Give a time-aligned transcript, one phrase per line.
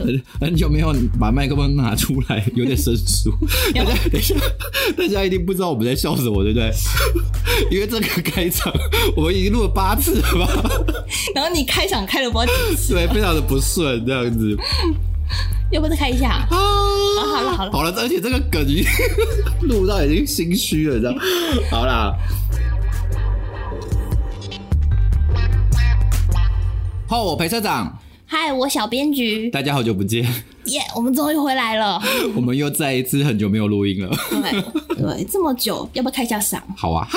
[0.00, 3.30] 很很久没有把麦克风拿出来，有点生疏。
[3.74, 4.34] 大家 等一下，
[4.96, 6.70] 大家一定不知道我们在笑什么，对不对？
[7.70, 8.72] 因为这个开场
[9.16, 10.70] 我们已经录了八次了吧？
[11.34, 14.56] 然后你开场开了不知道几次，对，非常的不顺，这样子。
[15.70, 16.46] 要不再开一下？
[16.50, 18.84] 啊，好了好了好了，而且这个梗已经
[19.68, 21.14] 录到已经心虚了，你知道？
[21.70, 22.12] 好啦。
[27.08, 27.99] 好，我陪社长，
[28.32, 30.22] 嗨，我小编局，大家好久不见，
[30.66, 32.00] 耶、我们终于回来了。
[32.36, 34.16] 我们又再一次很久没有录音了。
[34.30, 36.60] 对对，这么久，要不要开一下嗓？
[36.76, 37.08] 好啊，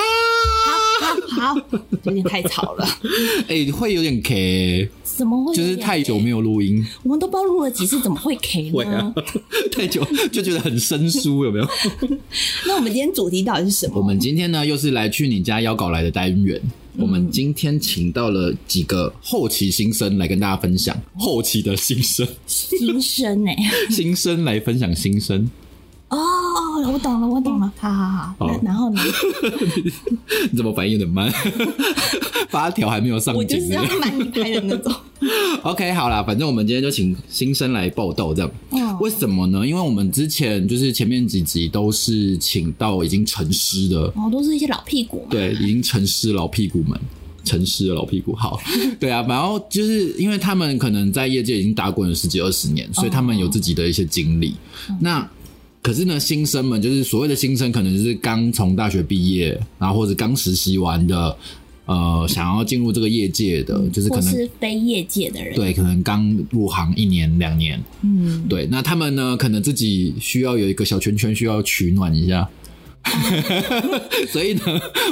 [1.30, 1.60] 好，好好，
[2.02, 2.88] 有点太吵了。
[3.46, 5.54] 哎、会有点 K，怎么会？
[5.54, 9.14] 就是太久没有录音，我们都不知道录了几次，怎么会 K 会啊呢？，
[9.70, 11.68] 太久就觉得很生疏，有没有？
[12.66, 14.00] 那我们今天主题到底是什么？
[14.00, 16.60] 我们今天呢，又是来去你家邀稿来的单元。
[16.96, 23.56] 我们今天请到了几个后期新生来跟大家分享后期的新生， 新生哎、
[23.90, 25.50] 新生来分享新生。
[26.10, 26.18] 哦，
[26.82, 27.72] 我懂了，我懂了。
[27.78, 29.00] 好好好，好那然后呢？
[30.50, 31.32] 你怎么反应有点慢？
[32.50, 33.82] 发条还没有上我就是要。
[33.98, 34.92] 慢开的那种。
[35.62, 38.50] OK，好啦，反正我们今天就请新生来报道，这样。
[38.70, 39.66] 嗯为什么呢？
[39.66, 45.26] 因为我们之前就是前面几集都是请到已经成师的，哦，都是一些老屁股嘛。
[45.30, 46.98] 对，已经成师老屁股们。
[47.44, 48.58] 成师的老屁股，好，
[48.98, 54.54] 对啊，然后就是因为他们可能在业界已经打滚了十几二十年，所以他们有自己的一些经历。
[54.98, 55.28] 那
[55.84, 61.36] 可是呢，新生们就是所谓的新生，可能就是刚从大学毕业，然后或者刚实习完的，
[61.84, 72.48] 呃，想要进入这个业界的，就是可能是非业界的人。，对，可能刚入行一年两年，嗯，对，那他们呢，可能自己需要有一个小圈圈，需要取暖一下。
[74.32, 74.62] 所以呢，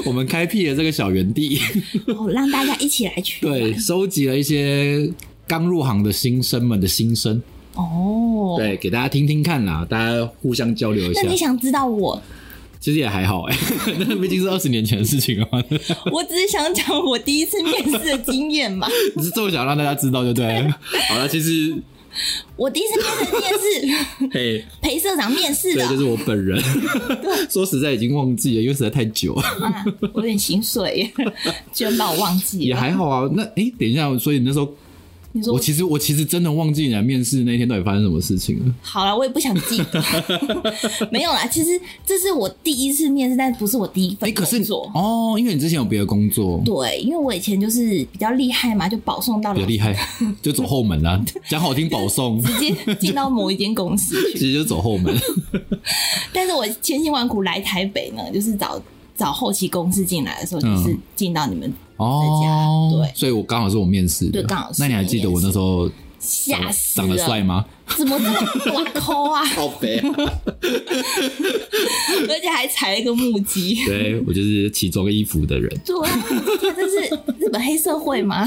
[0.06, 1.60] 我们开辟了这个小园地，
[2.08, 3.60] 哦，让大家一起来取暖。
[3.60, 5.12] 对，收集了一些
[5.46, 7.42] 刚入行的新生们的心声，
[7.74, 8.56] 哦，。
[8.58, 11.30] 对，给大家听听看啦，大家互相交流一下那。
[11.30, 12.20] 你想知道我？
[12.80, 13.56] 其实也还好哎、
[14.00, 15.48] 那毕竟是二十年前的事情啊。
[16.10, 18.88] 我只是想讲我第一次面试的经验嘛。
[19.14, 20.68] 你是这么想让大家知道，对不对？
[21.08, 21.72] 好了，其实，
[22.56, 26.60] 我第一次面试面试，嘿，裴社长面试对，的就，是我本人。
[27.48, 29.42] 说实在已经忘记了，因为实在太久了。
[29.42, 31.08] 啊，我有点心碎，
[31.72, 32.80] 居然把我忘记了也了。
[32.80, 33.30] 还好啊。
[33.32, 34.68] 那哎，等一下，所以你那时候，
[35.32, 38.74] 你说我其实我其实真的忘记你来面试那天到底发生什么事情了。
[38.82, 40.04] 好了，我也不想记得，
[41.10, 41.46] 没有啦。
[41.46, 41.70] 其实
[42.04, 44.90] 这是我第一次面试，但不是我第一份诶，可是工作。
[44.94, 49.96] 哦，因为你之前有别的工作，对，因为我以前就是比较厉害嘛，就保送到了比较厉害，
[50.42, 51.18] 就走后门啦、
[51.48, 54.38] 讲好听，保送，直接进到某一间公司去。
[54.38, 55.14] 其实就走后门。
[56.32, 58.80] 但是我千辛万苦来台北呢，就是找
[59.16, 61.72] 找后期公司进来的时候，嗯就是进到你们
[62.02, 67.64] 哦，对所以我刚好是我面试的，对刚好是那你还记得我那时候吓死长得了，帅吗？
[67.96, 68.32] 怎么这么
[68.64, 69.44] 短抠啊？
[69.54, 70.08] 好肥、 而
[72.40, 73.84] 且还踩了一个木屐。
[73.84, 76.24] 对我就是奇装衣服的人，对啊，
[76.60, 77.00] 这这是
[77.38, 78.46] 日本黑社会吗？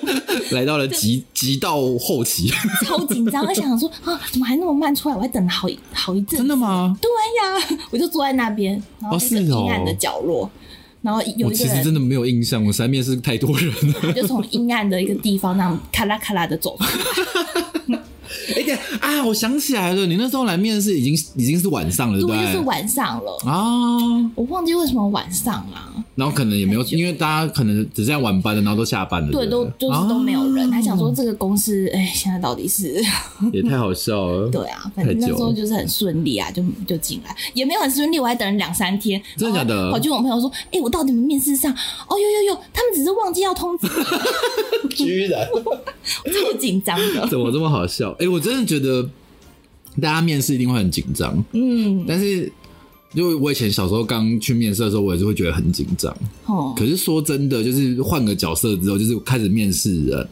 [0.52, 2.50] 来到了极极到后期，
[2.86, 5.14] 超紧张，我想说啊，怎么还那么慢出来？
[5.14, 6.48] 我还等了好一好一阵真。
[6.48, 6.96] 的吗？
[7.02, 7.10] 对
[7.42, 7.58] 呀，
[7.90, 10.50] 我就坐在那边，然后哦一个是哦阴暗的角落，
[11.06, 14.12] 然后有我一个人其实真的没有印象，我实在面试太多人了。
[14.12, 17.95] 就从阴暗的一个地方那样咔啦咔啦的走出来。
[18.54, 23.96] 哎、对啊，我想起来了，你那时候来面试已经已经是晚上了，对不对，是晚上了，啊，
[24.34, 25.92] 我忘记为什么晚上啊。
[26.14, 30.66] 然后可能也没有，因为大家可能只剩下晚班的，然后都下班了，对，对都，就是都没有人。
[30.66, 33.02] 啊他想说这个公司，哎，现在到底是
[33.52, 34.48] 也太好笑了。
[34.52, 39.20] 对啊，反正那时候就是很顺利啊，就就进来，也没有很顺利，我还等了两三天。
[39.36, 41.72] 真的假的跑去我朋友说，哎，我到你们面试上？
[41.72, 43.86] 哦，呦呦呦，他们只是忘记要通知，
[44.96, 45.60] 居然我
[46.30, 47.26] 超紧张的。
[47.28, 48.10] 怎么这么好笑？
[48.18, 49.02] 哎、我真的觉得
[50.00, 52.50] 大家面试一定会很紧张，嗯，但是
[53.14, 56.14] 因为我以前小时候刚去面试的时候，我也是会觉得很紧张。
[56.44, 60.28] 哦，可是说真的，就是换个角色之后，就是开始面试人，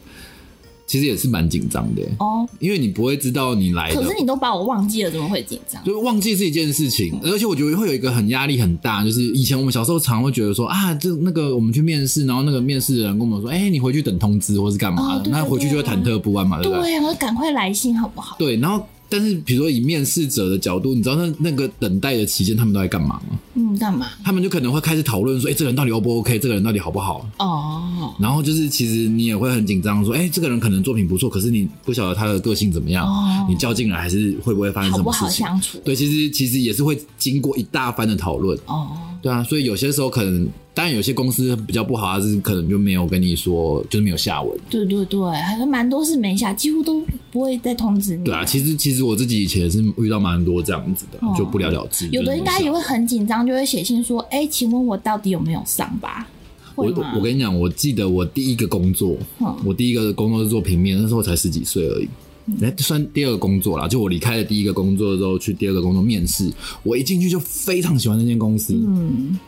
[0.87, 5.83] 其实也是蛮紧张的，哦，因为你不会知道你来的可是你都把我忘记了，怎么会紧张？
[5.83, 16.91] 就忘记是一件事情，而且我觉得会有一个很压力很大，就是以前我们小时候常会觉得说啊，这那个我们去面试，然后那个面试的人跟我们说，哎、你回去等通知或是干嘛的，那回去就会忐忑不安嘛，对不对？
[16.91, 18.35] 对，我赶快来信好不好？
[18.37, 23.39] 对，然后但是比如说以面试者的角度，你知道那那个等待的期间他们都在干嘛吗？
[23.53, 24.07] 嗯，干嘛？
[24.23, 26.37] 他们就可能会开始讨论说，哎、这个人到底 O 不 OK？
[26.39, 27.25] 这个人到底好不好？
[27.37, 35.45] 哦，然后就是其实你也会很紧张，说，哎、这个人可能作品不错，可是你不晓得他的个性怎么样，哦你叫进来还是会不会发生什么事情？
[35.45, 35.77] 相处？
[35.85, 38.57] 对，其实其实也是会经过一大番的讨论。
[38.65, 38.91] 哦，
[39.21, 44.55] 对啊，所以有些时候可能当然有些公司比较不好，它是可能就没有跟你说，就是没有下文。
[44.69, 47.01] 对对对，还有蛮多是没下，几乎都
[47.31, 48.25] 不会再通知你。
[48.25, 52.09] 对啊，其实其实我自己以前也是遇到蛮多这样子的，哦就不了了之。
[52.09, 56.27] 有的应该也会很紧张，就会写信说：“哎，请问我到底有没有上吧？”
[56.75, 56.85] 我？
[57.15, 62.09] 我跟你讲，我记得我第一个工作，嗯我第一个工作是做平面，那时候才十几岁而已。
[62.47, 66.51] 嗯哎、算第二个工作啦，就我离开了第一个工作之后，去第二个工作面试，
[66.83, 69.39] 我一进去就非常喜欢那间公司，嗯，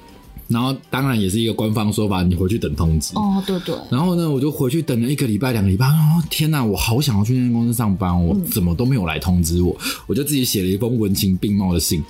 [0.48, 3.14] 然后当然也是一个官方说法，你回去等通知。
[3.16, 5.86] 哦，对对，然后呢，我就回去等了一个礼拜、两个礼拜。
[5.88, 9.76] 哦，天哪，我好想要去那间公司上班，我怎么都没有来通知我。
[10.06, 12.04] 我就自己写了一封文情并茂的信，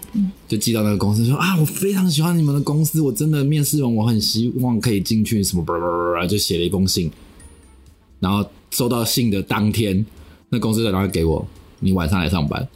[0.48, 7.12] 就寄到那个公司说啊，我非常喜欢你们的公司，我真的面试完，我很希望可以进去，什么巴拉巴拉巴拉，就写了一封信。
[8.20, 10.06] 然后收到信的当天，
[10.50, 11.48] 那公司打电话给我，
[11.80, 12.68] 你晚上来上班。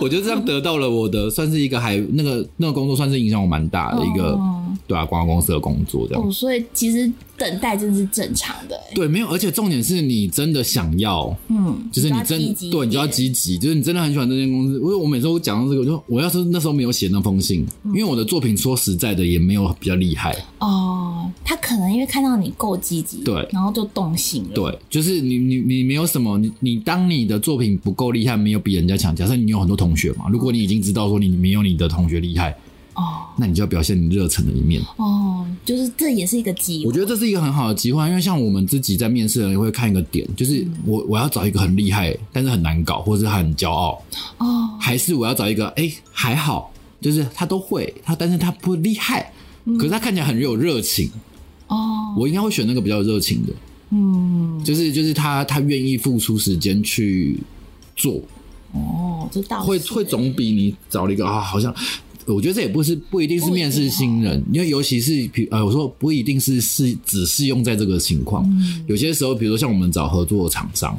[0.00, 4.55] 我就这样得到了我的，算是一个还那个那个工作，算是影响我蛮大的一个，哦
[4.86, 6.22] 对啊，广告公司的工作这样。
[6.22, 8.76] 哦，所以其实等待真的是正常的。
[8.76, 12.38] 哎对，没有，而且重点是你真的想要，嗯，就是你真
[12.70, 14.74] 对，你就要点积极，就是你真的很喜欢这间公司。
[14.78, 24.50] 因为我每次都讲到这个，我就我要是那时候没有写那封信，因为我的作品说实在的也没有比较厉害，哦，他可能因为看到你够积极，对然后就动心了。
[24.54, 32.56] 对，就是你你你没有什么，你你当你的作品不够厉害，没有比人家强，假设你有很多同学嘛，如果你已经知道说你没有你的同学厉害，
[32.96, 33.22] 哦。
[33.38, 34.82] 那你就要表现你热忱的一面。
[34.96, 36.86] 哦，就是这也是一个机会。
[36.86, 44.02] 我觉得这是一个很好的机会，因为像我们自己在面试的人会看一个点，就是我我要找一个很厉害，但是很难搞，或者是他很骄傲，
[44.38, 49.30] 哦，还是我要找一个哎、还好，就是他都会，他但是他不厉害，
[49.78, 51.10] 可是他看起来很有热情，
[51.68, 53.52] 哦，我应该会选那个比较热情的，
[53.90, 57.38] 嗯，就是就是他他愿意付出时间去
[57.94, 58.22] 做，
[58.72, 61.74] 哦，这倒会会总比你找了一个啊好像。
[62.26, 68.44] 我觉得这也不是不一定是面试新人，因为尤其是比呃，我说不一定是是只适用在这个情况。
[68.86, 70.98] 有些时候，比如说像我们找合作厂商，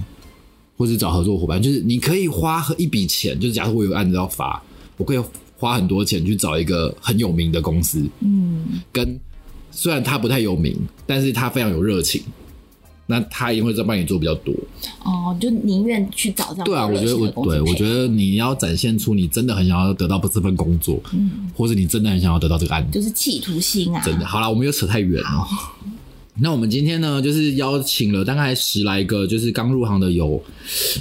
[0.78, 4.62] 或者找合作伙伴，就是你可以花一笔钱，就是假如我有个案子要发，
[4.96, 5.22] 我可以
[5.58, 9.20] 花很多钱去找一个很有名的公司，嗯，跟
[9.72, 10.76] 虽然他不太有名，
[11.06, 12.22] 但是他非常有热情，
[13.08, 14.54] 那他一定会在帮你做比较多。
[15.04, 24.26] 哦，就宁愿去找这样对啊，我觉得我对我觉得得你要展现出你真的很想要得到这份工作，嗯或者你真的很想要得到这个案子，就是企图心啊，真的。
[24.26, 25.48] 好啦，我们又扯太远了。
[26.40, 30.40] 那我们今天呢，就是邀请了大概十来个，就是刚入行的有，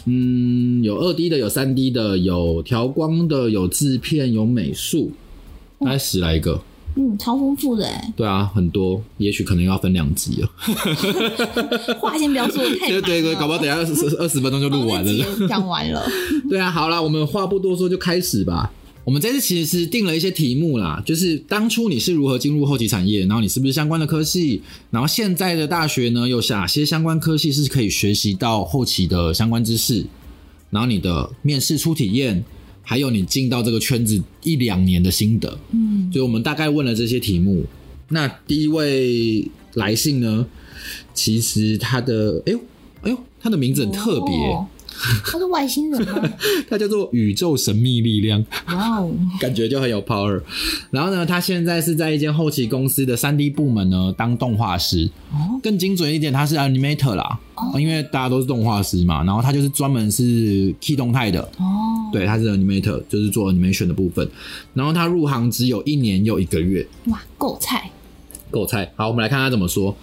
[0.07, 5.13] 嗯，有二 D 的，有三 D 的，有调光的，有制片，有美术，
[5.79, 6.53] 大概十来个。
[6.53, 6.61] 嗯，
[7.19, 10.49] 超丰富的哎，对啊，很多，也许可能要分两集了。
[12.01, 15.49] 话先不要说的太满对对对，搞不好等下二十二十分钟就录 完了。
[15.49, 16.07] 讲完了，
[16.49, 18.73] 对啊，好啦，我们话不多说，就开始吧。
[19.05, 24.61] 我们这次其实是定了一些题目啦，就是当初你是如何进入后期产业，然后你是不是相关的科系，
[24.91, 30.05] 然后现在的大学呢有哪些相关科系是可以学习到后期的相关知识，
[30.71, 32.45] 然后你的面试初体验，
[32.89, 37.65] 还有你进到这个圈子一两年的心得，嗯，所以我们大概问了这些题目。
[38.11, 39.45] 那第一位
[39.75, 40.47] 来信呢，
[41.13, 42.61] 其实他的哎呦
[43.03, 44.33] 哎呦，他的名字很特别。
[44.53, 44.69] 哦
[45.25, 46.23] 他是外星人吗？
[46.69, 49.11] 他叫做宇宙神秘力量，哇哦，
[49.41, 50.41] 感觉就很有 power。
[50.91, 55.11] 然后呢，他现在是在一间后期公司的三 D 部门呢当动画师。
[55.33, 57.39] 哦更精准一点，他是 animator 啦，
[57.77, 59.25] 因为大家都是动画师嘛。
[59.25, 64.29] 然后他就是专门是 key 动态的，哦，对，他是 animator，就是做 animation 的部分。
[64.75, 67.91] 然后他入行只有一年又一个月，哇，够菜，
[68.51, 68.91] 够菜。
[68.95, 69.95] 好，我们来看他怎么说。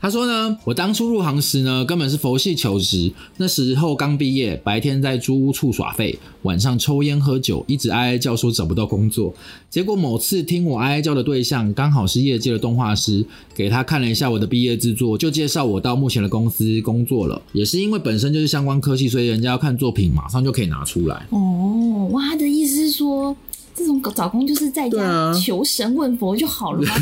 [0.00, 3.12] 他说呢，我当初入行时呢，根本是佛系求职。
[3.36, 9.34] 那时候刚毕业，白天在租屋处耍废，晚上抽烟喝酒，一直哀哀叫说找不到工作。
[9.68, 17.40] 结果某次听我哀哀叫的对象刚好是业界的动画师，给他看了一下我的毕业制作，就介绍我到目前的公司工作了。
[17.52, 21.26] 也是因为本身就是相关科系，所以人家要看作品，马上就可以拿出来。
[21.28, 23.36] 哦，哇，他的意思是说。
[23.80, 26.94] 这种找工就是在家求神问佛就好了吗？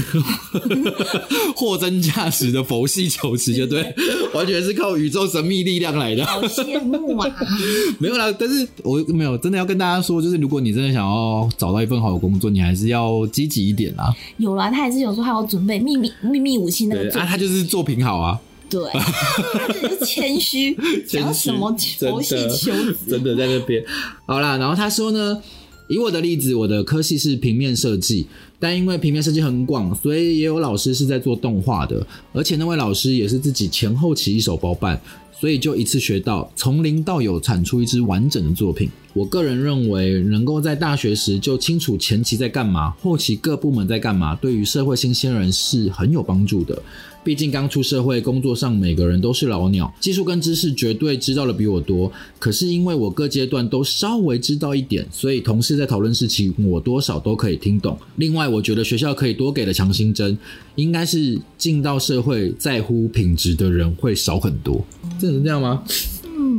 [1.56, 3.94] 货真价实的佛系求职，就对，
[4.32, 6.25] 完全是靠宇宙神秘力量来的。
[6.25, 7.28] 好羡慕啊！
[7.99, 14.14] 没有啦，但是我没有真的要跟大家说，就是如果你真的想要找到一份好的工作，你还是要积极一点啦。
[14.37, 18.38] 有啦，他还是有说还要准备秘密秘密武器那个啊，他就是作品好啊，
[18.70, 23.82] 对，他就是谦虚，讲什么佛系求子，真的在那边。
[24.26, 25.40] 好啦，然后他说呢，
[25.88, 28.26] 以我的例子，我的科系是平面设计，
[28.59, 35.00] 但因为平面设计很广，所以也有老师是在做动画的，而且那位老师也是自己前后期一手包办，
[35.40, 38.88] 所以就一次学到，从零到有产出一支完整的作品。
[39.14, 46.80] 我个人认为，能够在大学时就清楚前期在干嘛，后期各部门在干嘛，对于社会新鲜人是很有帮助的。
[47.28, 52.11] 毕竟刚出社会，工作上每个人都是老鸟，技术跟知识绝对知道的比我多。
[52.38, 57.99] 可是因为我各阶段都稍微知道一点，所以同事在讨论事情，我多少都可以听懂。
[58.16, 60.38] 另外，我觉得学校可以多给的强心针，
[60.76, 64.82] 应该是进到社会在乎品质的人会少很多。
[65.20, 65.85] 真的是这样吗？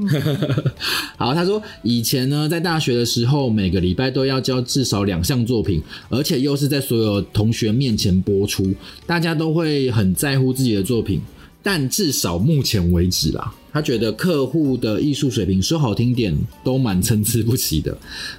[1.17, 8.73] 好，他说以前呢，在大学的时候，每个礼拜都要交至少两项作品，而且又是在所有同学面前播出，
[9.05, 11.21] 大家都会很在乎自己的作品。
[11.61, 17.95] 但至少目前为止啦，他觉得客户的艺术水平说好听点都蛮参差不齐的。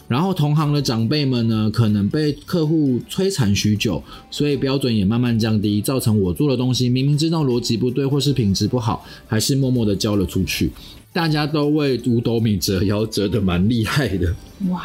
[0.08, 10.70] 然后同行的长辈们呢，可能被客户摧残许久，所以标准也慢慢降低，造成我做的东西明明知道逻辑不对或是品质不好，还是默默的交了出去。
[11.12, 14.34] 大家都为五斗米折腰，折得蛮厉害的。
[14.68, 14.82] 哇！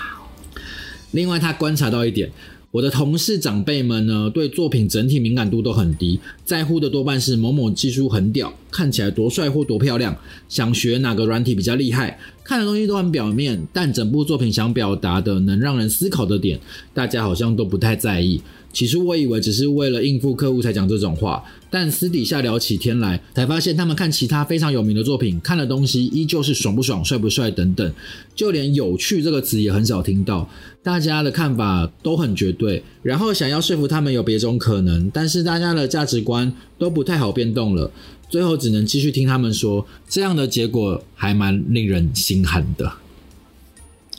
[1.12, 2.32] 另外，他观察到一点，
[2.72, 10.14] 我的同事长辈们呢，对作品整体敏感度都很低，在乎的多半是某某技术很屌，看起来多帅或多漂亮，
[10.50, 16.60] 想学哪个软体比较厉害，看的东西都很表面，但整部作品想表达的能让人思考的点，
[16.94, 18.42] 大家好像都不太在意。
[18.74, 27.94] 起初我以为只是为了应付客户才讲这种话，但私底下聊起天来，才发现他们看其他非常有名的作品，看的东西依旧是爽不爽、帅不帅等等，
[28.36, 30.50] 就连“有趣”这个词也很少听到。
[30.84, 37.90] 大家的看法都很绝对，然后想要说服他们有别种可能，但是大家的价值观都不太好变动了，
[38.36, 42.92] 最后只能继续听他们说，这样的结果还蛮令人心寒的。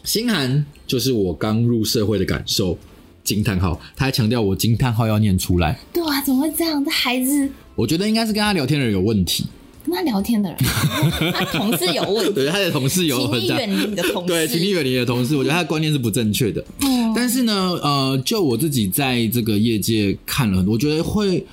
[0.05, 2.79] 心寒就是我刚入社会的感受。
[3.23, 5.79] 惊叹号，他还强调我惊叹号要念出来。
[5.93, 6.83] 对啊，怎么会这样？
[6.83, 9.45] 这孩子，我觉得应该是跟他聊天的人有问题。
[9.85, 10.59] 跟他聊天的人，
[11.35, 12.33] 他同事有问题。
[12.33, 13.59] 对，他的同事有很大。
[13.59, 14.29] 请你远离你的同事。
[14.29, 15.37] 对，请你远离你的同事。
[15.37, 16.65] 我觉得他的观念是不正确的。
[16.81, 17.13] 嗯。
[17.15, 21.45] 但是呢，呃，就我自己在这个业界看了很多，我觉得会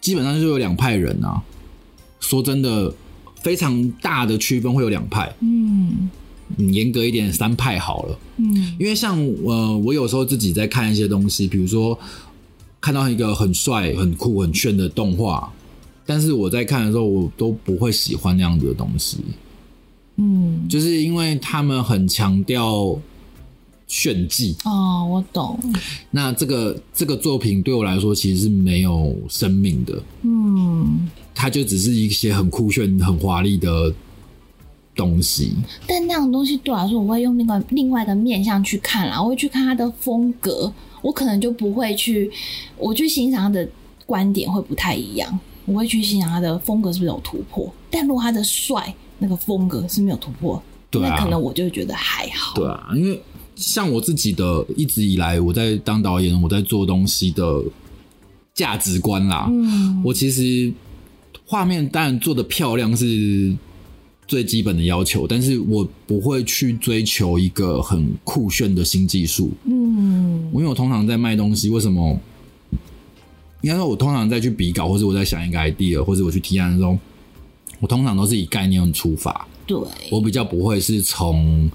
[0.00, 1.40] 基本上就有两派人啊。
[2.20, 2.94] 说真的，
[3.42, 5.34] 非常大的区分会有两派。
[5.40, 6.08] 嗯。
[6.72, 8.18] 严格一点，三派好了。
[8.38, 11.96] 嗯，因为像呃，我有时候自己在看一些东西，比如说
[12.80, 15.48] 看到一个很帅、很酷、很炫的动画，
[16.04, 19.18] 但是我在看的时候，我都不会喜欢那样子的东西。
[20.16, 22.98] 嗯，就是因为他们很强调
[23.86, 24.56] 炫技。
[24.64, 25.56] 哦，我懂。
[26.10, 30.02] 那这个这个作品对我来说其实是没有生命的。
[30.22, 33.92] 嗯，它就只是一些很酷炫、很华丽的。
[34.96, 35.52] 东西，
[35.86, 39.22] 但那样东西对我来说，我会用另外另外一个面向去看啦。
[39.22, 40.70] 我会去看他的风格，
[41.00, 42.30] 我可能就不会去，
[42.76, 43.66] 我去欣赏他的
[44.04, 45.38] 观点会不太一样。
[45.64, 47.72] 我会去欣赏他的风格是不是有突破。
[47.88, 52.56] 但如果他的帅那个风格是没有突破，那可能我就觉得还好。
[52.56, 53.18] 对啊，因为
[53.56, 57.62] 像我自己的一直以来我在当导演，我在做东西的
[58.52, 60.70] 价值观啦，嗯，我其实
[61.50, 63.52] 画面当然做的漂亮是。
[64.28, 69.50] 最基本的要求，但是我不会去追求一个很酷炫的新技术。
[69.64, 72.16] 嗯，因为我通常在卖东西，为什么？
[73.62, 76.96] 应该说，我通常在去比稿，或者我在想一个 idea，或者我去提案的时候，
[77.80, 79.48] 我通常都是以概念出发。
[79.66, 79.76] 对，
[80.12, 81.68] 我比较不会是从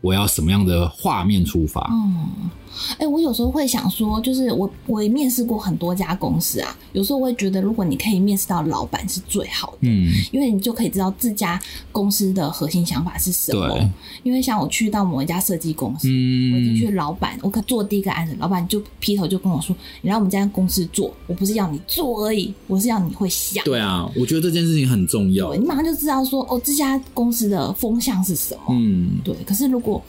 [0.00, 1.88] 我要什么样的画面出发。
[1.92, 2.50] 嗯。
[2.98, 11.60] 哎，我有时候会想说，就是我我也面试过很多家公司啊，有时候我会觉得，如果你可以面试到老板是最好的，嗯，因为你就可以知道这家
[11.92, 13.90] 公司的核心想法是什么。
[14.22, 28.62] 因为像我去到某一家设计公司，我进去老板，我可做第一个案子，老板就劈头就跟我说：“你来我们家公司做，我不是要你做而已，我是要你会想。”对啊，我觉得这件事情很重要，你马上就知道说，哦，这家公司的风向是什么。
[28.70, 29.34] 嗯，对。
[29.46, 30.02] 可是如果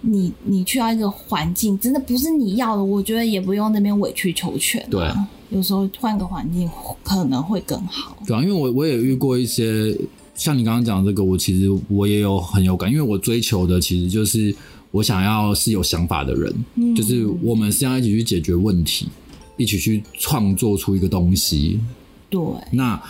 [0.00, 2.11] 你你去到一个环境，真的不。
[2.12, 4.86] 不是你要的，我觉得也不用那边委曲求全。
[4.90, 5.10] 对，
[5.48, 6.68] 有时候换个环境
[7.02, 8.14] 可能会更好。
[8.26, 9.96] 对啊，因为我我也遇过一些
[10.34, 14.54] 像你刚刚讲这个，我其实我也有很有感，因为我追求的其实就是
[14.90, 19.08] 我想要是有想法的人，就是我们是要一起去解决问题，
[19.56, 21.80] 一起去创作出一个东西。
[22.28, 23.02] 对，那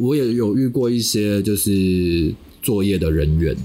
[0.00, 3.56] 我也有遇过一些就是作业的人员。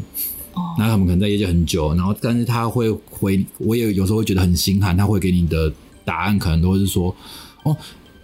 [0.78, 4.96] 那他们可能在业界很久，然后但是他会回，我也有时候会觉得很心寒。
[4.96, 5.72] 他会给你的
[6.04, 7.16] 答案可能都是说
[7.64, 7.76] ：“哦，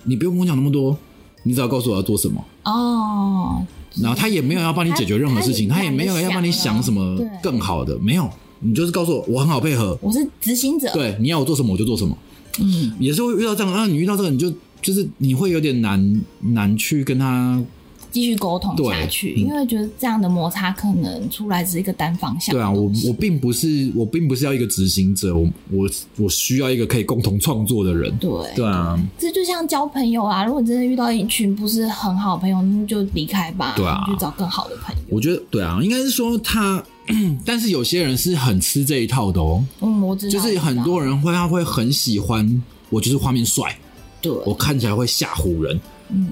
[0.04, 0.98] 你不用跟我讲那么多，
[1.44, 3.66] 你只要告诉我要做什么。”哦，
[4.02, 8.30] 然后他也没有要帮你解决任何事情，他也没有要帮你想什么更好的，没有，
[8.60, 12.18] 你就是告诉我我很好配合，我是执行者，对，你要我做什么我就做什么。
[12.60, 17.64] 嗯，也是会遇到这样啊，你遇到这个你就就是你会有点难难去跟他。
[18.12, 22.92] 继续沟通下去，因为觉得这样的摩擦可能出来只是一个单方向对啊，我。
[23.06, 28.16] 我并不是我并不是要一个执行者，我我我需要一个可以共同创作的人。
[28.18, 35.02] 对对啊，这就像交朋友啊，如果你真的遇到一群不是很好的朋友，那就离开吧，对啊你去找更好的朋友。
[35.10, 36.84] 我觉得对啊，应该是说他，
[37.46, 43.78] 但是有些人是很吃这一套的哦，嗯，我知道，就是很多人会他会很喜欢我，就是画面帅，
[44.22, 45.80] 对，我看起来会吓唬人。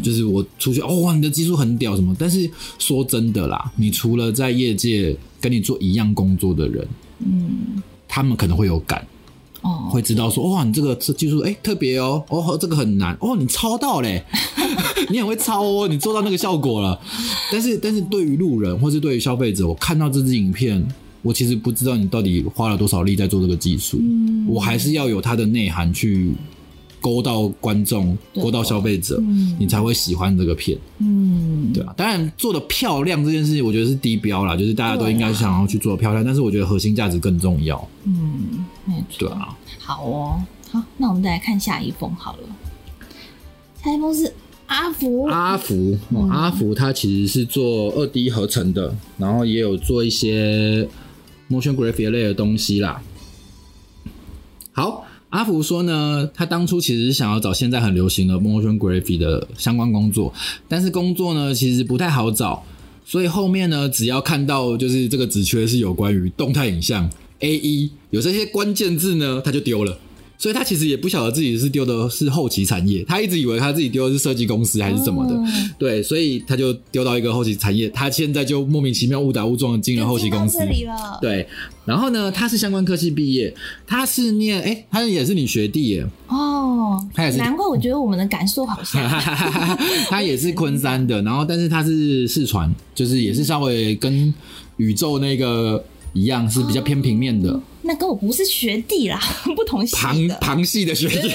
[0.01, 2.15] 就是我出去哦，哇，你的技术很屌什么？
[2.17, 6.88] 但是说真的啦，你除了在业界跟你做一样工作的人，
[7.20, 9.05] 嗯，他们可能会有感，
[9.62, 14.24] 哦，会知道说，哇，你这个这技术哎、特别哦，哦这个很难哦，你抄到嘞，
[15.10, 17.00] 你很会抄哦，你做到那个效果了。
[17.51, 20.86] 但是但是对于路人或是对于消费者，我看到这支影片，
[21.22, 26.32] 我其实不知道你到底花了多少力在做这个技术，嗯我还是要有它的内涵去
[27.05, 30.75] 勾到观众，勾到消费者，嗯你才会喜欢这个片。
[30.97, 37.88] 嗯，对啊，当然做的漂亮这件事情，我觉得是低标啦，就是大家都应该想要去做得漂亮，但是我觉得核心价值更重要。
[38.05, 39.19] 嗯，没错。
[39.19, 42.50] 对啊，好哦，好，那我们再来看下一封好了。
[43.83, 44.33] 下一封是
[44.65, 50.88] 阿福，阿福，哦阿福他其实是做二 D 合成的，然后也有做一些
[51.51, 53.00] motion graphic 类的东西啦。
[54.71, 55.05] 好，
[55.36, 60.34] 阿福说呢，他当初其实想要找现在很流行的 motion graphic 的相关工作，
[60.70, 62.63] 但是工作呢其实不太好找，
[63.06, 67.10] 所以后面呢，只要看到就是这个职缺是有关于动态影像
[67.42, 69.98] A E 有这些关键字呢，他就丢了。
[70.38, 75.46] 所以他其实也不晓得自己是丢的是后期产业，他一直以为他自己丢的是设计公司还是什么的，哦
[75.80, 80.60] 对，所以他就丢到一个后期产业，他现在就莫名其妙误打误撞地进了后期公司。
[80.65, 81.18] 里了。
[81.22, 81.48] 对，
[81.86, 83.54] 然后呢，他是相关科系毕业，
[83.88, 89.01] 他是念，哎，他也是你学弟耶，哦，他也是难怪我觉得我们的感受好像。
[90.10, 94.34] 他也是昆山的，然后但是他是四川，就是也是稍微跟
[94.77, 97.60] 宇宙那个一样，是比较偏平面的。
[97.86, 99.20] 那跟我不是学弟啦，
[99.56, 100.36] 不同系旁的。
[100.36, 101.30] 旁系的学弟，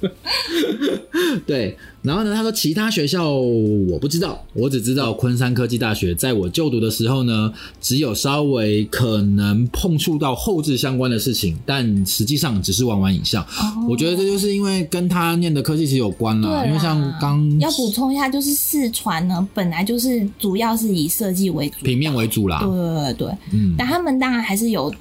[1.46, 1.76] 对。
[2.02, 13.42] 然后呢，他说其他学校我不知道，我只知道昆山科技大学，在我就读的时候呢，只有稍微可能碰触到后置相关的事情，但实际上只是玩玩影像。
[13.42, 13.86] 哦。
[13.88, 24.94] 我觉得这就是因为跟他念的科技其实有关啦，因为像刚要补充一下，就是四川呢，本来就是主要是以设计为主，平面为主啦，对对对对，嗯，但他们当然还是有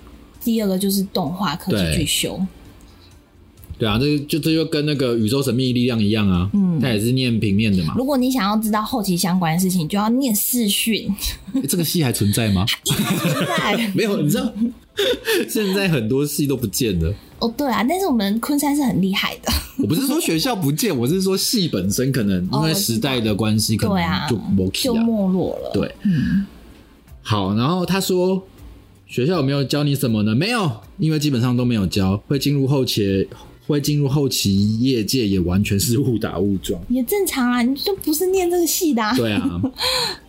[0.43, 2.39] 第二个就是动画科技对去修，
[3.77, 7.93] 对啊，这就这就跟那个宇宙神秘力量一样啊，嗯他也是念平面的嘛。
[7.97, 11.13] 如果你想要知道后期相关的事情，就要念视讯。
[11.53, 12.65] 诶这个戏还存在吗？
[12.85, 14.51] 现在 没有，你知道
[15.49, 17.13] 现在很多戏都不见了。
[17.39, 25.03] 哦，对啊，但是我们昆山是很厉害的，我不是说学校不见，我是说戏本身可能因为时代的关系，可能就没起就啊。
[25.03, 25.71] 没落了。
[25.73, 26.45] 对，嗯，
[27.21, 28.41] 好，然后他说
[29.05, 30.33] 学校有没有教你什么呢？
[30.33, 32.17] 没有，因为基本上都没有教。
[32.27, 33.27] 会进入后期，
[33.67, 36.81] 会进入后期业界也完全是误打误撞。
[36.89, 39.15] 也正常啊，你就不是念这个系的、啊。
[39.15, 39.61] 对啊，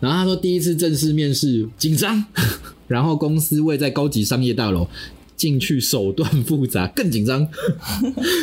[0.01, 2.23] 然后他说第一次正式面试紧张，
[2.87, 4.87] 然后公司位在高级商业大楼，
[5.35, 7.49] 进去手段复杂，更紧张。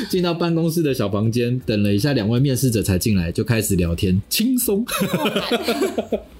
[0.09, 4.83] 进到办公室的小房间，等了一下，两位面试者才进来，就开始聊天，轻松。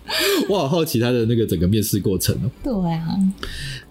[0.49, 2.51] 我好好奇他的那个整个面试过程哦。
[2.63, 3.07] 对啊，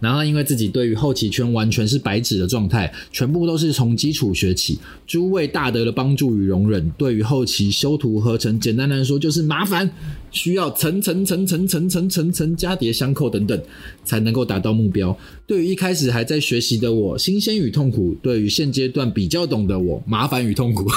[0.00, 9.88] 然后因为自己对于后期圈完全是白纸的状态，全部都是从基础学起，诸位大德的帮助与容忍，对于后期修图合成，简单来说就是麻烦，
[10.30, 13.60] 需要层层层层层层层层加叠相扣等等，
[14.04, 15.16] 才能够达到目标。
[15.46, 20.86] 对于一开始还在学习的我，新鲜与痛苦；对于现阶段比较懂的我，麻烦与痛苦，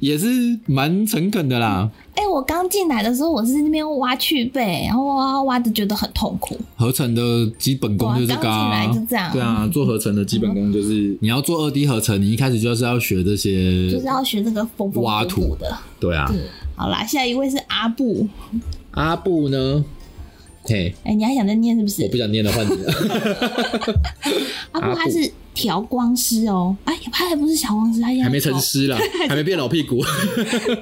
[0.00, 0.26] 也是
[0.66, 1.90] 蛮诚恳的啦。
[2.16, 6.56] 哎、我刚进来的时候，我是那边挖去背，然后挖挖的觉得很痛苦。
[6.74, 15.76] 合成的基本功就是这个、啊，刚进来就这样对啊，做合成的基本功就是你要做二 D 合成，你一开始就是要学这些，就是要学这个挖土的。
[16.00, 16.30] 对啊。
[16.74, 18.26] 好啦，下一位是阿布。
[18.92, 19.84] 阿布呢？
[20.68, 22.16] 嘿，哎、你还想再念是不是我不？
[22.16, 22.92] 想念了，换你了。
[24.72, 28.98] 阿阿布布他是调光师哦，哎，他还不是小光师，他现在还没成师啦，
[29.28, 30.02] 还没变老屁股。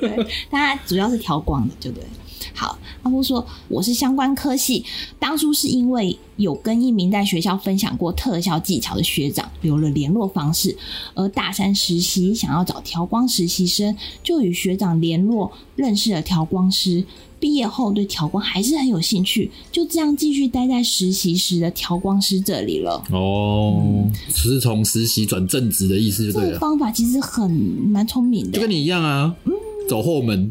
[0.00, 2.06] 对，他主要是调光的，对不对？
[2.52, 4.84] 好，阿布说我是相关科系，
[5.18, 10.76] 当初是因为有跟一名在学校分享过特效技巧的学长留了联络方式，
[11.14, 17.04] 而大三实习想要找调光实习生，就与学长联络，认识了调光师。
[17.44, 23.04] 毕业后对调光还是很有兴趣，就这样继续待在实习时的调光师这里了。
[23.10, 29.36] 哦，是从实习转正职的意思就这个对了，方法其实很蛮聪明的就，跟你一样啊。
[29.44, 29.52] 嗯
[29.86, 30.50] 走后门。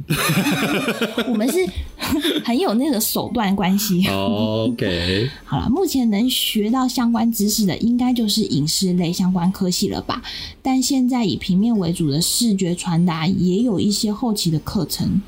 [1.28, 1.68] 我们是
[2.46, 4.06] 很有那个手段关系。
[4.14, 10.22] OK，好了，目前能学到相关知识的，应该就是影视类相关科系了吧？
[10.62, 15.20] 但现在以平面为主的视觉传达，也有一些后期的课程。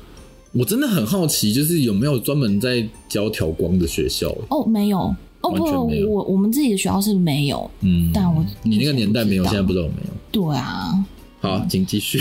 [0.56, 4.34] 我真的很好奇，就是有没有专门在教调光的学校？
[4.48, 5.14] 哦，没有。
[5.42, 5.62] 哦不，
[6.10, 10.12] 我我们自己的学校是没有，嗯，但我你那个年代没有，现在不知道有没有。
[10.32, 11.04] 对啊，
[11.40, 12.20] 好，请继续。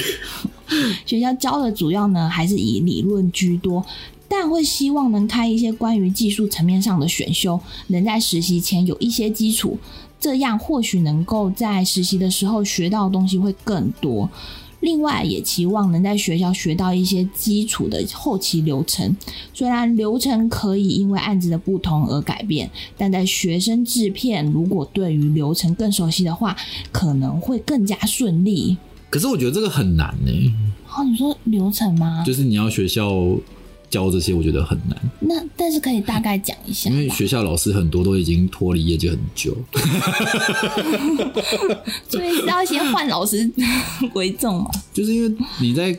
[1.07, 3.83] 学校教的主要呢还是以理论居多，
[4.27, 9.79] 但会希望能开一些关于技术层面上的选修，能在实习前有一些基础，
[10.19, 14.29] 这样或许能够在实习的时候学到的东西会更多。
[14.85, 19.17] 另外，也期望能在学校学到一些基础的后期流程。
[19.51, 26.55] 虽然流程可以因为案子的不同而改变，但在学生制片如果对于流程更熟悉的话，
[26.91, 28.77] 可能会更加顺利。
[29.09, 30.53] 可是我觉得这个很难呢、
[30.95, 32.23] 哦，你说流程吗？
[32.23, 33.09] 就是你要学校
[33.95, 39.55] 教这些，我觉得很难，那但是可以大概讲一下因为，学校老师很多都已经脱离业界很久。
[42.09, 43.49] 所以要先换老师
[44.13, 44.69] 为重嘛。
[44.93, 45.97] 就是因为你在，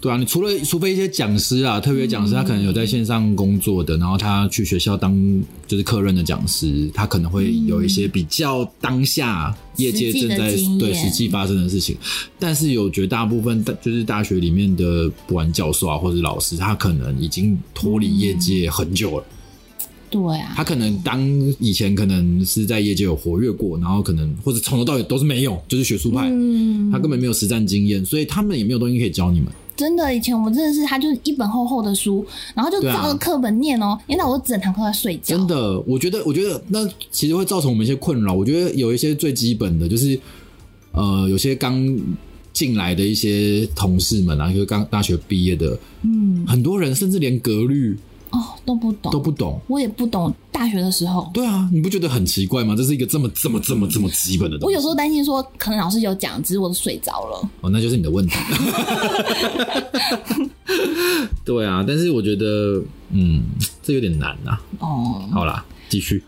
[0.00, 5.14] 对啊，你除了除非一些讲师啊，特别讲师，他可能有在线上工作的，然后他去学校当
[5.66, 11.96] 就是客任的讲师，他可能会有一些比较当下业界正在对实际发生的事情，
[12.38, 19.24] 但是有绝大部分就是大学里面的不管教授啊或者老师，他可能已经脱离业界很久了。
[20.08, 21.20] 对啊，他可能当
[21.58, 29.48] 以前可能是在业界有活跃过，然后可能或者从头到尾都是没有，就是学术派，嗯，他根本没有实战经验，所以他们也没有东西可以教你们。
[29.76, 35.36] 真的，以前我们真的是他就是一本厚厚的书，然后就照着课本念哦，念到我整堂课在睡觉。
[35.36, 38.32] 真的，我觉得，我觉得那其实会造成我们一些困扰。
[38.32, 40.18] 我觉得有一些最基本的，就是
[40.92, 41.98] 呃，有些刚
[42.52, 47.96] 进来的一些同事们啊，就是刚大学毕业的，嗯，很多人甚至连格律
[48.30, 49.60] 哦，都不懂，都不懂。
[49.68, 50.34] 我也不懂。
[50.50, 52.74] 大学的时候，对啊，你不觉得很奇怪吗？
[52.74, 54.66] 这是一个这么这么这么这么基本的东西。
[54.66, 57.50] 我有时候担心说，可能老师有讲，只是我都睡着了。
[57.60, 58.34] 哦，那就是你的问题。
[61.44, 63.42] 对啊，但是我觉得，嗯，
[63.82, 66.24] 这有点难呐、哦，好啦，继续。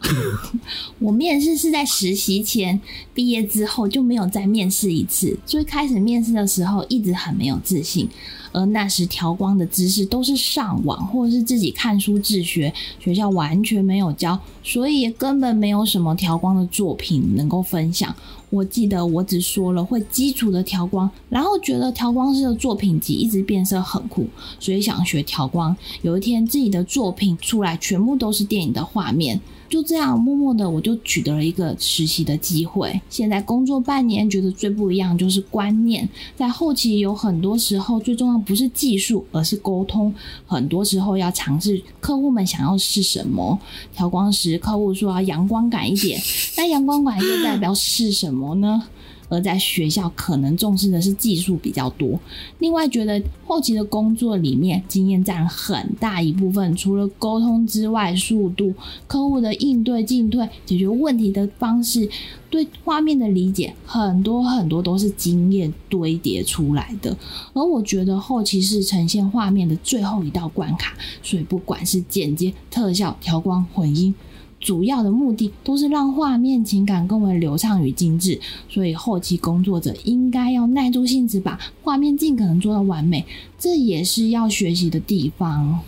[1.01, 2.79] 我面试是在实习前，
[3.15, 5.37] 毕业之后就没有再面试一次。
[5.47, 8.07] 最开始面试的时候，一直很没有自信，
[8.53, 18.15] 而那时调光的知识都是上网或者是自己看书自学，学校完全没有教，所以也根本没有什么调光的作品能够分享。
[18.51, 24.27] 我记得我只说了会基础的调光，然后觉得调光师的作品集一直变色很酷，
[24.59, 25.77] 所以想学调光。
[26.01, 33.01] 有一天自己的作品出来，全部都是电影的画面，就这样默默的我就取得了一个实习的机会。
[33.11, 40.13] 现在工作半年，觉得最不一样就是观念，在后期有很多时候最重要不是技术，而是沟通。
[40.47, 43.59] 很多时候要尝试客户们想要是什么。
[43.95, 46.21] 调光时，客户说要阳光感一点，
[46.57, 48.85] 那阳光感又代表是什么呢？
[49.29, 52.19] 而在学校可能重视的是技术比较多。
[52.59, 56.75] 另外，觉得后期的工作里面，经验占很大一部分。
[56.77, 58.75] 除了沟通之外，速度、
[59.07, 62.09] 客户的应对进退、解决问题的方式、
[62.51, 67.17] 对画面的理解，很多很多都是经验堆叠出来的。
[67.53, 74.15] 而我觉得后期是呈现画面的最后一道关卡，所以不管是剪接、特效、调光、混音。
[74.61, 83.25] 主要的目的都是让画面情感更为流畅与精致，所以后期工作者应该要耐住性子，把画面尽可能做到完美，
[83.59, 85.79] 这也是要学习的地方。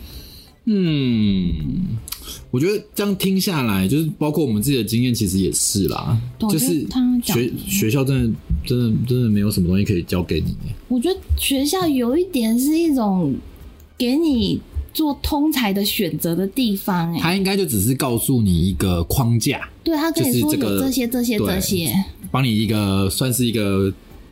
[0.65, 1.51] 嗯，
[2.51, 10.55] 我觉得这样听下来，就是包括我们自己的经验，其实也是啦，就是他讲学学校真的真的真的没有什么东西可以教给你。
[10.87, 13.35] 我觉得学校有一点是一种
[13.97, 14.61] 给你
[14.93, 21.93] 做通才的选择的地方、哎，他应该就只是告诉你一个框架，对他跟你说有这些、这些、这些，
[22.29, 23.91] 帮你一个算是一个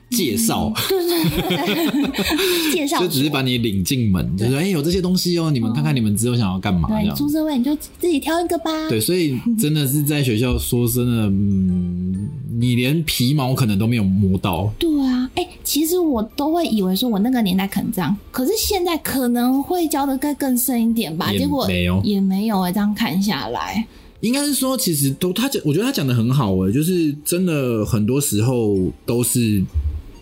[0.10, 7.16] 介绍，对对对， 介绍就只是把你领进门，就是哎、有这些东西哦，你们看看你们之后想要干嘛这对，样。
[7.16, 8.90] 出社会你就自己挑一个吧。
[8.90, 14.72] 对，所以真的是在学校说真的，嗯，你连皮毛可能都没有摸到。
[14.80, 21.32] 对啊，哎、其实我都会以为说我那个年代可能这样，可是现在可能会教的更更深一点吧。
[21.32, 23.86] 结果没有也没有哎、这样看下来，
[24.22, 29.64] 应该是说，其实都他讲，我觉得他讲的很好诶，就是真的很多时候都是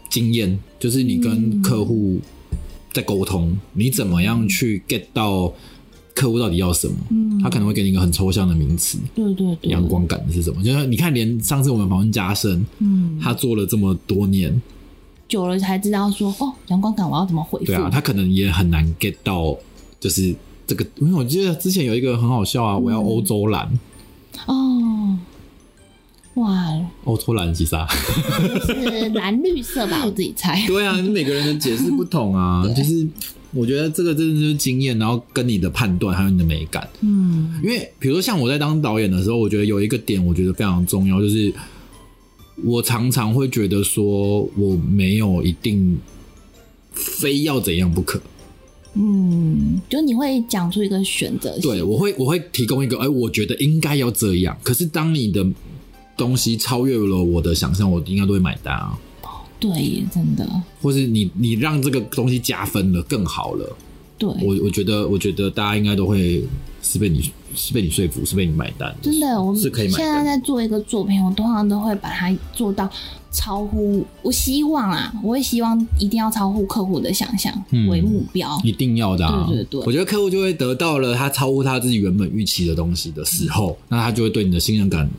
[0.10, 2.20] 经验，就是你跟客户
[2.94, 5.54] 在沟通，你怎么样去 get 到
[6.16, 10.64] 客户到底要什么，嗯，他可能会给你一个很抽象的名词，对对对，阳光感是什么？
[10.64, 14.60] 就是你看，连上次我们访问嘉生，嗯，他做了这么多年，
[15.28, 17.66] 久了才知道说，哦，阳光感我要怎么回复？
[17.66, 19.56] 对啊，他可能也很难 get 到，
[20.00, 20.34] 就是
[20.66, 23.68] 这个，因为我记得之前有一个很好笑啊，我要欧洲蓝，
[24.48, 24.56] 哦，
[26.38, 27.88] 哇，欧洲蓝是啥？
[27.88, 30.04] 是蓝绿色吧？
[30.06, 30.64] 我自己猜。
[30.68, 33.08] 对啊，每个人的解释不同啊，就是
[33.52, 36.88] 我觉得这个真的就是经验，然后跟你的判断还有你的美感。
[37.02, 41.52] 嗯，因为比如说像我在当导演的时候，我觉得有一个点我觉得非常重要，就是
[42.64, 45.98] 我常常会觉得说我没有一定
[46.92, 48.22] 非要怎样不可。
[48.94, 54.58] 嗯，就你会讲出一个选择性，对，我会我会提供一个，哎，我觉得应该要这样。
[54.64, 55.46] 可是当你的
[56.18, 58.98] 东西超越了我的想象，我应该都会买单啊。
[59.60, 60.46] 对耶，真的，
[60.82, 63.76] 或是你你让这个东西加分了，更好了。
[64.18, 66.44] 对，我我觉得我觉得大家应该都会
[66.82, 68.96] 是被你是被你说服，是被你买单。
[69.02, 70.24] 真的，我们是可以买现在。
[70.24, 72.88] 在做一个作品，我通常都会把它做到
[73.32, 78.60] 超乎我希望啊，我会希望一定要超乎客户的想象嗯为目标。
[78.64, 79.46] 一定要的啊！
[79.48, 85.10] 对对对我觉得客户就会得到了他超乎他自己原本预期的东西的时候，那他就会对你的信任感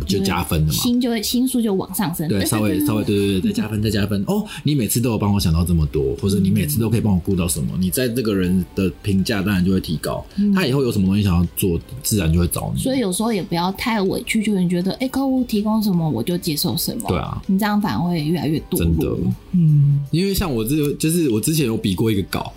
[0.00, 0.72] 就加分了嘛。
[0.72, 4.44] 心就会心数就往上升，对，稍微稍微对对对，再加分再加分哦！
[4.64, 10.24] 你每次都有帮我想到这么多，或者你每次都可以帮我顾到什么，你在这个人的评价当然就会提高。
[10.54, 12.80] 他以后有什么东西想要做，自然就会找你。
[12.80, 19.18] 所以有时候也不要太委屈，就是你觉得哎、客户提供什么我就接受什么，对啊，你这样反而会越来越多真的落。
[19.52, 22.52] 嗯因为像我这就是我之前有比过一个稿，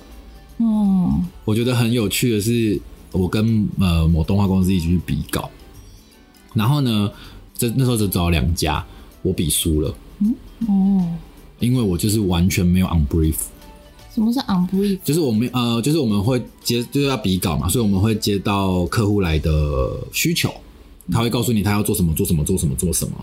[0.60, 2.80] 嗯我觉得很有趣的是，
[3.12, 5.50] 我跟呃某动画公司一起去比稿，
[6.56, 7.12] 然后呢，
[7.56, 8.84] 这那时候只找了两家，
[9.22, 10.34] 我比输了，嗯
[10.68, 11.14] 哦，
[11.60, 13.36] 因为我就是完全没有 on brief，
[14.14, 14.98] 什么是 on brief？
[15.04, 20.50] 就是我们呃，就是我们会接就是要比稿嘛，所以我们会接到客户来的需求，
[21.12, 23.14] 他会告诉你他要做什么，做什么，做什么，做什么。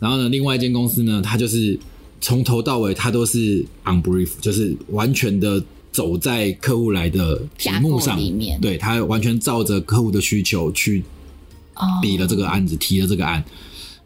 [0.00, 1.78] 然后呢，另外一间公司呢，他就是
[2.20, 8.18] 从头到尾他都是 on brief，就是完全的走在客户来的题目上。
[8.60, 11.04] 对他完全照着客户的需求去哦，
[12.00, 13.42] 比了这个案子，提了这个案，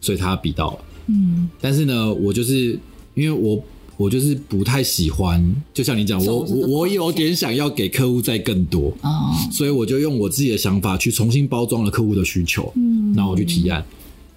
[0.00, 0.78] 所以他比到了。
[1.06, 2.78] 嗯，但是呢，我就是
[3.14, 3.62] 因为我
[3.96, 13.84] 我就是不太喜欢，就像你讲，我我我有点想要给客户再更多，哦，所以我就用我自己的想法去重新包装了客户的需求，嗯，然后我去提案，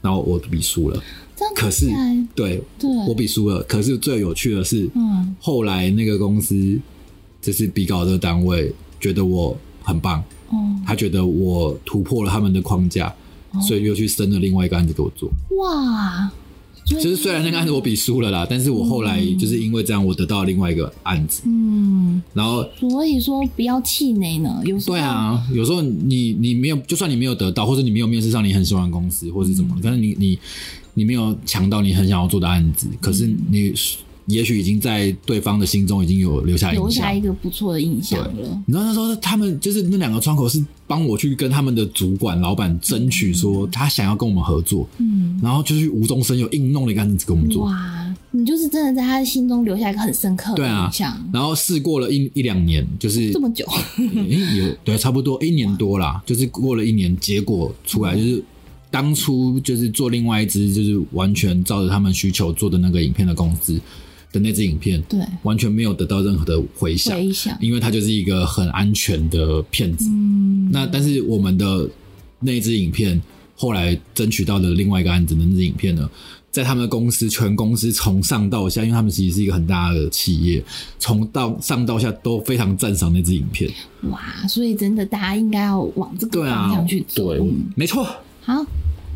[0.01, 1.01] 然后我比输了。
[1.55, 1.87] 可是
[2.35, 5.35] 对对，我比输了，可是最有趣的是，嗯。
[5.39, 6.77] 后来那个公司
[7.41, 13.13] 就是比稿的单位觉得我很棒，哦他觉得我突破了他们的框架，
[13.67, 15.29] 所以又去生了另外一个案子给我做。
[15.57, 16.31] 哇，
[16.85, 21.43] 就是虽然那个案子我比输了啦，但是我后来就是因为这样，我得到了另外一个案子。
[21.45, 24.95] 嗯，然后，所以说不要气馁呢，有时候。
[24.95, 30.39] 对啊，有时候你你没有，就算你没有得到，或者你没有面试上你很喜欢的公司，或是怎么，但是你你
[30.95, 33.71] 你没有抢到你很想要做的案子，可是你
[34.29, 37.19] 也许已经在对方的心中已经有留下留下一。
[37.19, 38.63] 个不错的印象了。
[38.65, 47.65] 你知道那时候他们就是那两个窗口是帮我去跟他们的主管、老板争取说他想要跟我们合作，嗯，然后就是无中生有硬弄了一个案子给我们做。
[47.65, 53.65] 哇，你就是真的在他的心中留下一个很深刻的印象，然后试过了一一两年，就是这么久，
[53.97, 58.43] 诶 有对，差不多一年多啦，就是过了一年，结果出来就是
[58.89, 63.79] 当初就是做另外一支，就是完全照着他们需求做的那个影片的公司
[64.31, 70.07] 的那支影片，对，完全没有得到任何的回响，回响，因为它就是一个很安全的骗子。
[70.09, 71.89] 嗯，那但是我们的
[72.39, 73.19] 那支影片
[73.55, 76.09] 后来争取到的另外一个案子的那支影片呢，
[76.51, 80.63] 在他们的公司全公司从上到下，因为他们其实是一个很大的企业，
[80.99, 83.69] 从到上到下都非常赞赏那支影片。
[84.11, 87.35] 哇，所以真的大家应该要往这个方向去，走。
[87.35, 87.43] 对，
[87.75, 88.07] 没错。
[88.41, 88.65] 好，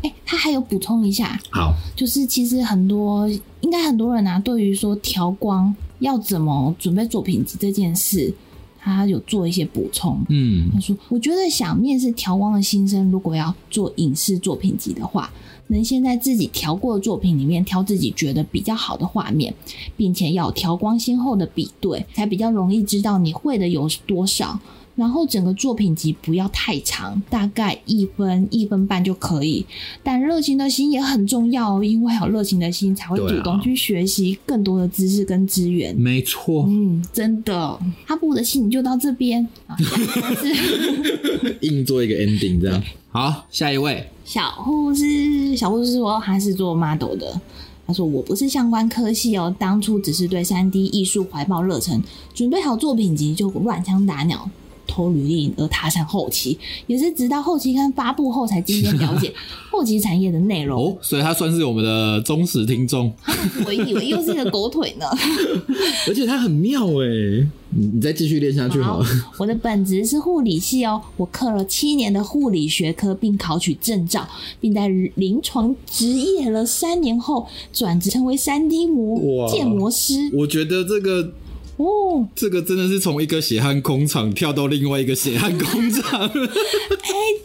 [0.04, 3.26] 哎、他还有补充一下，好，就是其实很多
[3.62, 8.32] 应该很多人啊，对于说调光要怎么准备作品集这件事，
[8.78, 10.20] 他有做一些补充。
[10.28, 15.32] 嗯他说：“我觉得想面试调光的新生，如果要做影视作品集的话，
[15.68, 19.54] 能先在自己调过的作品里面挑自己觉得比较好的画面，
[19.96, 24.60] 并且要有调光先后的比对，才比较容易知道你会的有多少。
[24.96, 29.66] 然后整个作品集不要太长，大概一分一分半就可以。
[30.04, 35.96] 但热情的心也很重要哦，因为有热情的心才会主动去学习更多的知识跟资源。
[35.96, 39.44] 没错，嗯，真的，阿布的信就到这边。
[41.62, 42.80] 硬做一个 ending 这样。
[43.10, 47.40] 好，下一位，小护士，小护士说他是做 model 的。
[47.86, 54.48] 他说我不是相关科系哦，当初只是对三 D 艺术怀抱热忱，准备好作品集就乱枪打鸟，
[54.94, 59.34] 投履历而踏上后期，也是直到后期刊发布后才渐渐了解
[59.72, 60.80] 后期产业的内容。
[60.80, 63.12] 哦，所以他算是我们的忠实听众。
[63.66, 65.06] 我以为又是一个狗腿呢，
[66.06, 69.06] 而且他很妙哎，你你再继续练下去好了。
[69.38, 74.28] 我的本职是护理系哦，我课了七年的护理学科，并考取证照，
[74.60, 80.30] 并在临床执业了三年后，转职成为三 D 模建模师。
[80.32, 81.32] 我觉得这个
[81.76, 86.20] 哦，这个真的是从一个血汗工厂跳到另外一个血汗工厂。
[86.22, 86.30] 哎，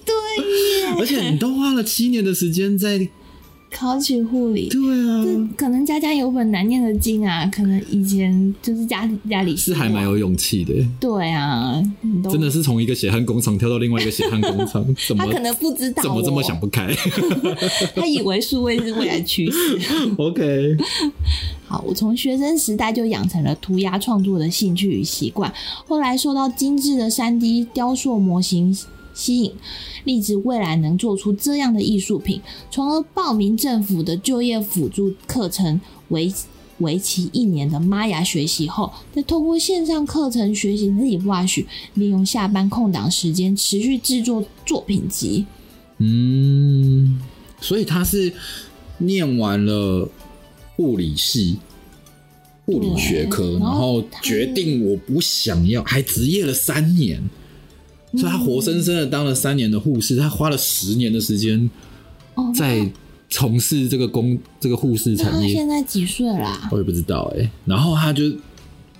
[0.06, 0.96] 对耶！
[1.00, 3.08] 而且你都花了七年的时间在
[3.72, 5.24] 考取护理，对啊，
[5.56, 7.46] 可能家家有本难念的经啊。
[7.54, 10.74] 可能以前就是家里家里是还蛮有勇气的。
[11.00, 11.80] 对啊，
[12.32, 16.92] 真的是从一个血汗工厂跳到另外一个血汗工厂， 怎么他可能不知道，怎么这么想不开？
[17.96, 19.80] 他以为数位是未来趋势。
[20.18, 20.76] OK，
[21.70, 25.54] 好，我从学生时代就养成了涂鸦创作的兴趣与习惯，
[25.88, 28.76] 后来受到精致的三 D 雕塑模型
[29.14, 29.54] 吸引。
[30.06, 36.34] 立志未来能做出这样的艺术品，从而报名政府的就业辅助课程，为
[36.80, 45.46] 为期一年的玛雅学习后，再通过线上课程学习 ZWash，利用下班空档时间持续制作作品集。
[46.00, 47.22] 嗯，
[47.62, 48.34] 所以他是
[48.98, 50.10] 念完了
[50.80, 51.60] 物理系、
[52.66, 57.22] 物理学科，然后决定我不想要，还职业了三年。
[58.14, 61.70] 所以，他活生生的当了三年的护士，他花了十年的时间
[62.56, 62.92] 在
[63.30, 65.54] 从事这个工这个护士产业。
[65.54, 66.68] 现在几岁啦？
[66.72, 67.52] 我也不知道哎。
[67.66, 68.24] 然后他就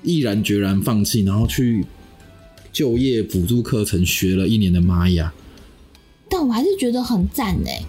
[0.04, 1.84] 毅然决然放弃，然后去
[2.72, 5.34] 就业辅助课程学了一年的玛雅。
[6.30, 7.84] 但我还是觉得很赞哎，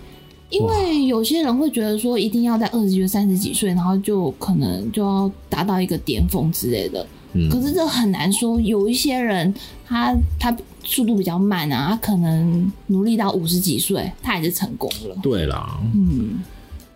[0.50, 7.06] 因为有些人会觉得说，一定要在二十几岁、三十几岁，然后就可能就要达到一个巅峰之类的。
[7.48, 9.54] 可是这很难说，有一些人
[9.86, 15.16] 他他速度比较慢啊，他可能努力到五十几岁，他还是成功了。
[15.22, 16.42] 对啦，嗯，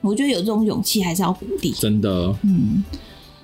[0.00, 1.70] 我觉得有这种勇气还是要鼓励。
[1.70, 2.82] 真的，嗯，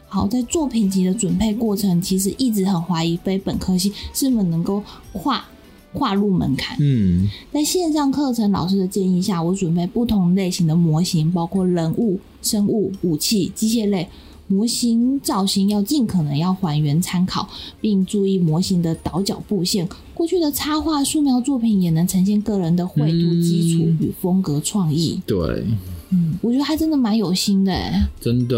[0.09, 5.44] 好，在作品集的准备过程，其实一直很怀疑非本科系是否能够跨
[5.92, 6.76] 跨入门槛。
[6.81, 14.09] 嗯，在线上课程老师的建议下，我准备不同类型的模型，包括人物、生物、武器、机械类。
[14.46, 17.48] 模型造型要尽可能要还原参考，
[17.81, 19.88] 并注意模型的倒角布线。
[20.12, 25.22] 过去的插画素描作品也能呈现个人的绘图基础与风格创意。
[25.24, 25.38] 对，
[26.11, 27.72] 嗯，我觉得他真的蛮有心的，
[28.20, 28.57] 真的。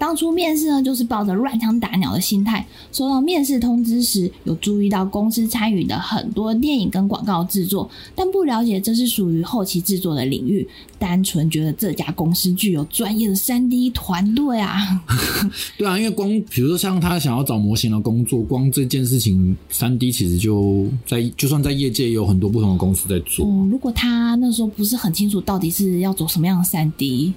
[0.00, 2.66] 当初面试呢，就是抱着乱枪打鸟的心态。
[2.90, 10.66] 收到面试通知时，有注意到公司参与的很多电影跟广告制作，但不了解这是属于后期制作的领域。
[10.98, 15.02] 单纯觉得这家公司具有专业的三 D 团队啊。
[15.76, 23.46] 对啊，因为光比如说像他想要找模型的工作，光这件事情三 D 其实就在就算在业界也有很多不同的公司在做。
[23.70, 27.34] 如果他那时候不是很清楚到底是要走什么样的三 D。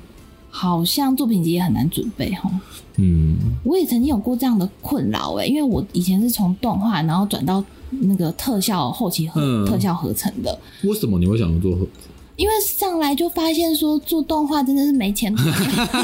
[0.56, 2.48] 好像作品集也很难准备哈。
[2.98, 10.56] 嗯，我也曾经有过这样的困扰哎，因为我以前是从动画然后转到那个特效后期和特效合成的。
[10.84, 11.76] 为什么你会想要做？
[12.36, 15.44] 因为上来就发现说做动画真的是没前途。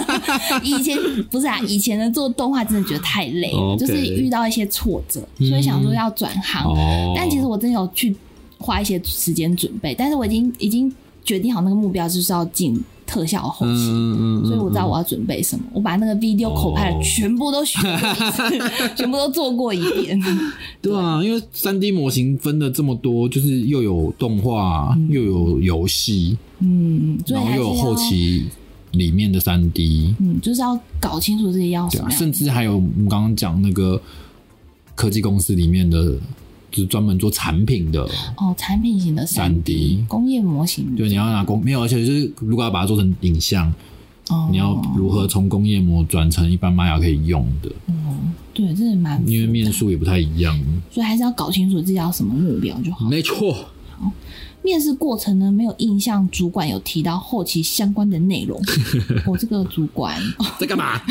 [0.66, 0.98] 以前
[1.30, 6.76] 不是啊，以前的做动画真的觉得太累，就是遇到一些挫折，所以想说要转行。
[7.16, 8.16] 但其实我真有去
[8.58, 10.92] 花一些时间准备，但是我已经已经
[11.24, 12.84] 决定好那个目标就是要进。
[13.10, 13.86] 特效后期，
[14.46, 15.66] 所以我知道我要准备什么。
[15.74, 17.80] 我把那个 video 口拍全部都学，
[18.96, 20.22] 全部都做过一遍。
[20.80, 28.46] 对啊，因为三 D 模型分的这么多，就是又有动画，又有游戏，嗯，然后又有后期
[28.92, 32.12] 里面的三 D，嗯，就是要搞清楚这些要什么。
[32.12, 34.00] 甚至还有我们刚刚讲那个
[34.94, 36.16] 科技公司里面的。
[36.72, 38.02] 就是专门做产品的
[38.38, 40.96] 哦，产品型的三 D 工业模型。
[40.96, 43.74] 对，你要拿工没有，而且就是如果要把它做成影像，
[44.30, 47.72] 哦，你要如何从工业模转成一般玛雅可以用的？
[47.88, 50.60] 嗯，对，这是蛮因为面数也不太一样，
[50.92, 53.10] 所以还是要搞清楚自己要什么目标就好。
[53.10, 53.54] 没错。
[53.98, 54.12] 好。
[54.62, 58.60] 面试过程呢，没有印象主管有提到后期相关的内容。
[59.26, 60.20] 我这个主管
[60.60, 61.02] 在干嘛？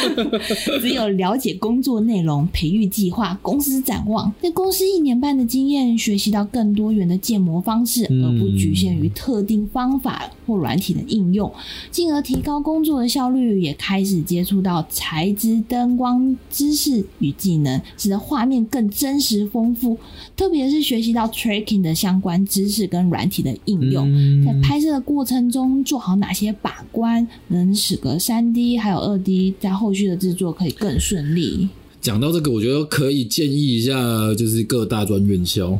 [0.80, 11.52] 只有了解工作内容、培育计划、公司展望，在公司一年半的经验，学习到更多元的建模方式，而不局限于特定方法或软体的应用，
[11.90, 13.56] 进而提高工作的效率。
[13.60, 19.98] 也开始接触到材质、灯光知识与技能，使得画面更真实丰富。
[20.36, 22.85] 特别是学习到 tracking 的相关知识。
[22.86, 31.68] 是跟软体的应用，在拍摄的过程中做好哪些把关，能使得三 D 还有二 D 在后续的制作可以更顺利。
[32.00, 33.92] 讲到这个，我觉得可以建议一下，
[34.34, 35.70] 就是各大专院校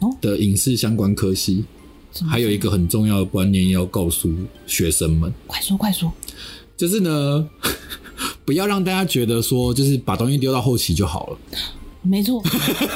[0.00, 1.64] 哦的影视相关科系，
[2.28, 4.30] 还有一个很重要的观念要告诉
[4.66, 6.12] 学生们，快说快说，
[6.76, 7.48] 就是呢，
[8.44, 11.38] 不要让大家觉得说，就是把东西丢到后期就好了，
[12.04, 12.42] 没错，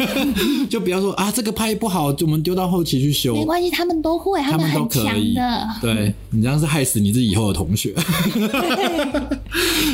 [0.69, 3.45] 就不要说啊，这个拍不好，就我们丢到后期去修没。
[3.45, 7.95] 关系，他们都会，他们都可以强的，，对你这样是害死你自己以后的同学。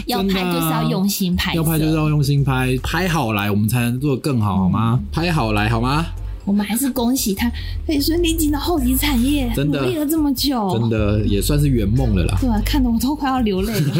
[0.06, 4.98] 要拍就是要用心拍，要拍就是要用心拍，拍好来我们才能做得更好，好吗？
[5.12, 6.06] 拍好来好吗？
[6.44, 7.48] 我们还是恭喜他
[7.86, 12.36] 可以顺利进到后级产业，真的努力了这么久，真的也算是圆梦了啦。
[12.40, 13.94] 对啊，看得我都快要流泪了。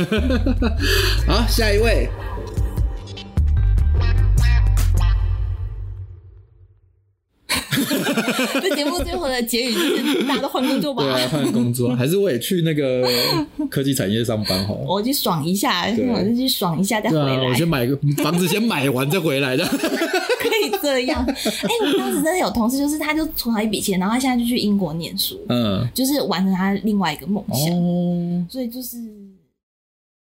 [1.28, 2.08] 好，下一位。
[9.32, 13.02] 的结语就是 大家都换工作吧，对啊，换工作 还是我也去那个
[13.70, 14.84] 科技产业上班好了。
[14.86, 19.64] 我去爽一下，我就去爽一下再回来我，先买个房子，先买完再回来的。
[20.42, 21.24] 可以这样。
[21.24, 27.72] 哎、我当时真的有同事，就是他就存了一笔钱，然后他现在就去英国念书，嗯，就是完成他另外一个梦想。
[27.76, 28.96] 哦，所以就是